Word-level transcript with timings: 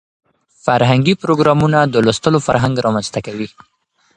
فرهنګي 0.65 1.13
پروګرامونه 1.21 1.79
د 1.93 1.95
لوستلو 2.05 2.39
فرهنګ 2.47 2.75
رامنځته 2.85 3.19
کوي. 3.25 3.47